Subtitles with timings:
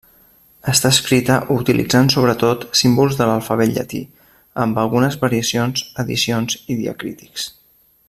[0.71, 4.03] Està escrita utilitzant sobretot símbols de l'alfabet llatí,
[4.67, 7.51] amb algunes variacions, addicions, i diacrítics.